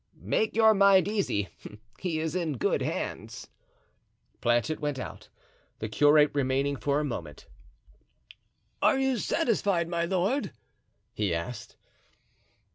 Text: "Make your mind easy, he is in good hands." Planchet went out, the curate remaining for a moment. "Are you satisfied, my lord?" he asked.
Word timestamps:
"Make 0.19 0.55
your 0.55 0.73
mind 0.73 1.07
easy, 1.07 1.49
he 1.99 2.19
is 2.19 2.33
in 2.33 2.57
good 2.57 2.81
hands." 2.81 3.47
Planchet 4.41 4.79
went 4.79 4.97
out, 4.97 5.29
the 5.77 5.87
curate 5.87 6.31
remaining 6.33 6.75
for 6.75 6.99
a 6.99 7.03
moment. 7.05 7.45
"Are 8.81 8.97
you 8.97 9.17
satisfied, 9.19 9.87
my 9.87 10.05
lord?" 10.05 10.53
he 11.13 11.35
asked. 11.35 11.75